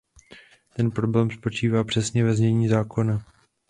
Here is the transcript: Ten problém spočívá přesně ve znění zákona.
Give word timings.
Ten 0.75 0.91
problém 0.91 1.31
spočívá 1.31 1.83
přesně 1.83 2.23
ve 2.23 2.33
znění 2.33 2.67
zákona. 2.67 3.25